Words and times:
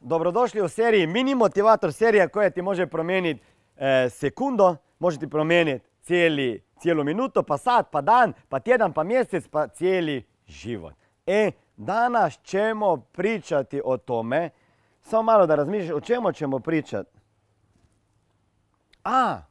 Dobrodošli 0.00 0.62
u 0.62 0.68
seriji 0.68 1.06
Mini 1.06 1.34
Motivator, 1.34 1.92
serija 1.92 2.28
koja 2.28 2.50
ti 2.50 2.62
može 2.62 2.86
promijeniti 2.86 3.42
e, 3.76 4.08
sekundo, 4.10 4.76
može 4.98 5.18
ti 5.18 5.28
promijeniti 5.28 5.86
cijeli, 6.02 6.62
cijelu 6.78 7.04
minutu, 7.04 7.42
pa 7.42 7.58
sat, 7.58 7.86
pa 7.90 8.00
dan, 8.00 8.32
pa 8.48 8.60
tjedan, 8.60 8.92
pa 8.92 9.04
mjesec, 9.04 9.48
pa 9.48 9.68
cijeli 9.68 10.26
život. 10.46 10.94
E, 11.26 11.50
danas 11.76 12.38
ćemo 12.42 12.96
pričati 12.96 13.82
o 13.84 13.96
tome, 13.96 14.50
samo 15.02 15.22
malo 15.22 15.46
da 15.46 15.54
razmišljaš, 15.54 15.90
o 15.90 16.00
čemu 16.00 16.32
ćemo 16.32 16.58
pričati? 16.58 17.18
A, 19.04 19.42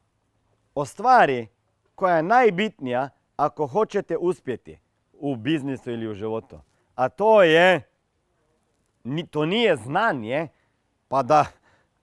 o 0.75 0.85
stvari 0.85 1.47
koja 1.95 2.15
je 2.15 2.23
najbitnija 2.23 3.09
ako 3.35 3.67
hoćete 3.67 4.17
uspjeti 4.17 4.79
u 5.13 5.35
biznisu 5.35 5.91
ili 5.91 6.07
u 6.07 6.13
životu. 6.13 6.59
A 6.95 7.09
to 7.09 7.43
je 7.43 7.88
to 9.31 9.45
nije 9.45 9.75
znanje, 9.75 10.47
pa 11.07 11.23
da 11.23 11.45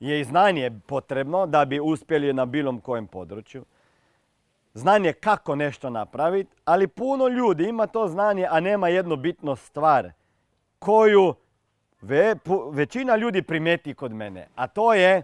je 0.01 0.21
i 0.21 0.25
znanje 0.25 0.71
potrebno 0.87 1.47
da 1.47 1.65
bi 1.65 1.81
uspjeli 1.81 2.33
na 2.33 2.47
bilo 2.47 2.81
kojem 2.81 3.07
području. 3.07 3.65
Znanje 4.75 5.13
kako 5.13 5.55
nešto 5.57 5.91
napraviti, 5.91 6.51
ali 6.65 6.89
puno 6.89 7.29
ljudi 7.29 7.69
ima 7.69 7.87
to 7.87 8.09
znanje, 8.09 8.47
a 8.51 8.61
nema 8.61 8.89
jednu 8.89 9.17
bitnu 9.17 9.57
stvar 9.57 10.11
koju 10.79 11.35
većina 12.73 13.17
ljudi 13.17 13.43
primeti 13.43 13.95
kod 13.95 14.13
mene. 14.13 14.49
A 14.55 14.67
to 14.67 14.95
je, 14.95 15.23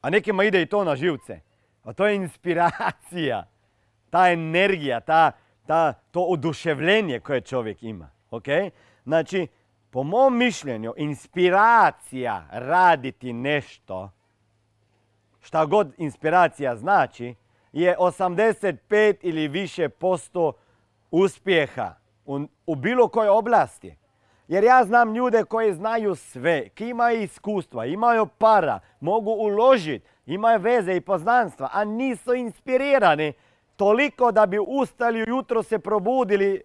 a 0.00 0.10
nekima 0.10 0.44
ide 0.44 0.62
i 0.62 0.66
to 0.66 0.84
na 0.84 0.96
živce, 0.96 1.40
a 1.84 1.92
to 1.92 2.06
je 2.06 2.16
inspiracija, 2.16 3.46
ta 4.10 4.30
energija, 4.30 5.00
ta, 5.00 5.32
ta, 5.66 5.92
to 5.92 6.20
oduševljenje 6.20 7.20
koje 7.20 7.40
čovjek 7.40 7.82
ima. 7.82 8.10
Okay? 8.30 8.70
Znači, 9.04 9.46
po 9.96 10.02
mom 10.02 10.36
mišljenju, 10.36 10.94
inspiracija 10.96 12.46
raditi 12.50 13.32
nešto, 13.32 14.10
šta 15.40 15.64
god 15.64 15.94
inspiracija 15.96 16.76
znači, 16.76 17.34
je 17.72 17.96
85 17.98 19.16
ili 19.22 19.48
više 19.48 19.88
posto 19.88 20.52
uspjeha 21.10 21.94
u, 22.66 22.74
bilo 22.74 23.08
kojoj 23.08 23.28
oblasti. 23.28 23.96
Jer 24.48 24.64
ja 24.64 24.84
znam 24.84 25.14
ljude 25.14 25.44
koji 25.44 25.74
znaju 25.74 26.14
sve, 26.14 26.68
ki 26.68 26.88
imaju 26.88 27.22
iskustva, 27.22 27.86
imaju 27.86 28.26
para, 28.26 28.80
mogu 29.00 29.30
uložiti, 29.30 30.06
imaju 30.26 30.60
veze 30.60 30.96
i 30.96 31.00
poznanstva, 31.00 31.68
a 31.72 31.84
nisu 31.84 32.34
inspirirani 32.34 33.32
toliko 33.76 34.32
da 34.32 34.46
bi 34.46 34.58
ustali 34.66 35.24
jutro 35.28 35.62
se 35.62 35.78
probudili 35.78 36.62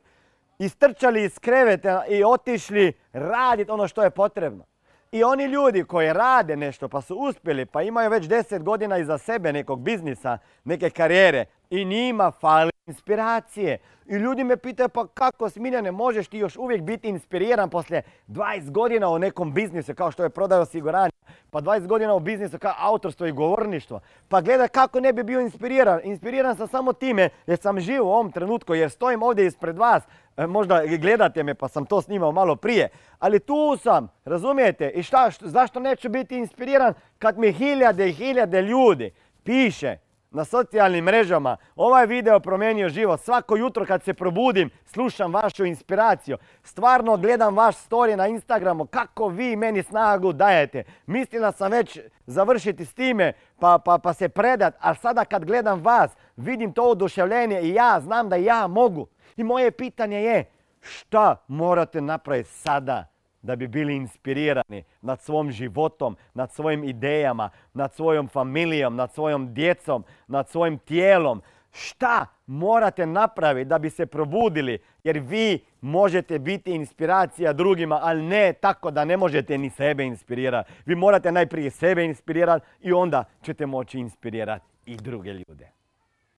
istrčali 0.65 1.23
iz 1.23 1.39
kreveta 1.39 2.05
i 2.09 2.23
otišli 2.23 2.93
raditi 3.13 3.71
ono 3.71 3.87
što 3.87 4.03
je 4.03 4.09
potrebno. 4.09 4.63
I 5.11 5.23
oni 5.23 5.45
ljudi 5.45 5.83
koji 5.83 6.13
rade 6.13 6.55
nešto 6.55 6.89
pa 6.89 7.01
su 7.01 7.15
uspjeli, 7.15 7.65
pa 7.65 7.81
imaju 7.81 8.09
već 8.09 8.27
deset 8.27 8.63
godina 8.63 8.97
iza 8.97 9.17
sebe 9.17 9.53
nekog 9.53 9.81
biznisa, 9.81 10.37
neke 10.63 10.89
karijere 10.89 11.45
i 11.69 11.85
njima 11.85 12.31
fali 12.31 12.71
inspiracije. 12.85 13.77
I 14.05 14.15
ljudi 14.15 14.43
me 14.43 14.57
pitaju 14.57 14.89
pa 14.89 15.07
kako 15.07 15.49
Smiljane 15.49 15.91
možeš 15.91 16.27
ti 16.27 16.37
još 16.37 16.57
uvijek 16.57 16.81
biti 16.81 17.07
inspiriran 17.09 17.69
poslije 17.69 18.01
20 18.27 18.71
godina 18.71 19.09
u 19.09 19.19
nekom 19.19 19.53
biznisu 19.53 19.95
kao 19.95 20.11
što 20.11 20.23
je 20.23 20.29
prodaj 20.29 20.59
osiguranja, 20.59 21.10
pa 21.51 21.61
20 21.61 21.87
godina 21.87 22.13
u 22.13 22.19
biznisu 22.19 22.59
kao 22.59 22.73
autorstvo 22.77 23.27
i 23.27 23.31
govorništvo. 23.31 23.99
Pa 24.27 24.41
gledaj 24.41 24.67
kako 24.67 24.99
ne 24.99 25.13
bi 25.13 25.23
bio 25.23 25.41
inspiriran. 25.41 25.99
Inspiriran 26.03 26.55
sam 26.55 26.67
samo 26.67 26.93
time 26.93 27.29
jer 27.47 27.57
sam 27.59 27.79
živ 27.79 28.03
u 28.03 28.09
ovom 28.09 28.31
trenutku, 28.31 28.75
jer 28.75 28.91
stojim 28.91 29.23
ovdje 29.23 29.45
ispred 29.45 29.77
vas. 29.77 30.03
E, 30.37 30.47
možda 30.47 30.85
gledate 30.85 31.43
me 31.43 31.53
pa 31.53 31.67
sam 31.67 31.85
to 31.85 32.01
snimao 32.01 32.31
malo 32.31 32.55
prije. 32.55 32.89
Ali 33.19 33.39
tu 33.39 33.77
sam, 33.83 34.07
razumijete? 34.25 34.89
I 34.89 35.03
šta, 35.03 35.29
zašto 35.39 35.79
neću 35.79 36.09
biti 36.09 36.37
inspiriran 36.37 36.93
kad 37.19 37.37
mi 37.37 37.51
hiljade 37.51 38.09
i 38.09 38.13
hiljade 38.13 38.61
ljudi 38.61 39.11
piše 39.43 39.97
na 40.31 40.45
socijalnim 40.45 41.05
mrežama. 41.05 41.57
Ovaj 41.75 42.05
video 42.05 42.39
promijenio 42.39 42.89
život. 42.89 43.21
Svako 43.21 43.57
jutro 43.57 43.85
kad 43.85 44.03
se 44.03 44.13
probudim 44.13 44.69
slušam 44.85 45.33
vašu 45.33 45.65
inspiraciju. 45.65 46.37
Stvarno 46.63 47.17
gledam 47.17 47.55
vaš 47.55 47.75
story 47.75 48.15
na 48.15 48.27
Instagramu 48.27 48.85
kako 48.85 49.27
vi 49.27 49.55
meni 49.55 49.83
snagu 49.83 50.33
dajete. 50.33 50.83
Mislila 51.05 51.51
sam 51.51 51.71
već 51.71 51.99
završiti 52.25 52.85
s 52.85 52.93
time 52.93 53.33
pa, 53.59 53.79
pa, 53.85 53.97
pa 53.97 54.13
se 54.13 54.29
predat, 54.29 54.75
a 54.79 54.95
sada 54.95 55.25
kad 55.25 55.45
gledam 55.45 55.81
vas 55.81 56.11
vidim 56.35 56.73
to 56.73 56.83
oduševljenje 56.83 57.61
i 57.61 57.73
ja 57.73 57.99
znam 57.99 58.29
da 58.29 58.35
ja 58.35 58.67
mogu. 58.67 59.07
I 59.37 59.43
moje 59.43 59.71
pitanje 59.71 60.23
je 60.23 60.45
šta 60.81 61.35
morate 61.47 62.01
napraviti 62.01 62.49
sada 62.49 63.10
da 63.41 63.55
bi 63.55 63.67
bili 63.67 63.95
inspirirani 63.95 64.83
nad 65.01 65.21
svom 65.21 65.51
životom, 65.51 66.17
nad 66.33 66.51
svojim 66.51 66.83
idejama, 66.83 67.49
nad 67.73 67.93
svojom 67.93 68.27
familijom, 68.27 68.95
nad 68.95 69.13
svojom 69.13 69.53
djecom, 69.53 70.03
nad 70.27 70.49
svojim 70.49 70.77
tijelom. 70.77 71.41
Šta 71.71 72.25
morate 72.47 73.05
napraviti 73.05 73.69
da 73.69 73.79
bi 73.79 73.89
se 73.89 74.05
probudili? 74.05 74.79
Jer 75.03 75.19
vi 75.19 75.65
možete 75.81 76.39
biti 76.39 76.71
inspiracija 76.71 77.53
drugima, 77.53 77.99
ali 78.01 78.23
ne 78.23 78.53
tako 78.53 78.91
da 78.91 79.05
ne 79.05 79.17
možete 79.17 79.57
ni 79.57 79.69
sebe 79.69 80.03
inspirirati. 80.03 80.71
Vi 80.85 80.95
morate 80.95 81.31
najprije 81.31 81.71
sebe 81.71 82.05
inspirirati 82.05 82.65
i 82.81 82.93
onda 82.93 83.23
ćete 83.41 83.65
moći 83.65 83.99
inspirirati 83.99 84.65
i 84.85 84.95
druge 84.95 85.33
ljude. 85.33 85.80